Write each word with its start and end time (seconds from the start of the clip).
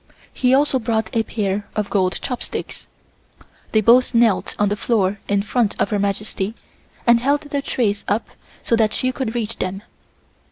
He 0.33 0.55
also 0.55 0.79
brought 0.79 1.15
a 1.15 1.21
pair 1.21 1.67
of 1.75 1.91
gold 1.91 2.19
chopsticks. 2.23 2.87
They 3.71 3.81
both 3.81 4.15
knelt 4.15 4.55
on 4.57 4.69
the 4.69 4.75
floor 4.75 5.19
in 5.27 5.43
front 5.43 5.79
of 5.79 5.91
Her 5.91 5.99
Majesty 5.99 6.55
and 7.05 7.19
held 7.19 7.41
the 7.41 7.61
trays 7.61 8.03
up 8.07 8.27
so 8.63 8.75
that 8.77 8.95
she 8.95 9.11
could 9.11 9.35
reach 9.35 9.57
them. 9.57 9.83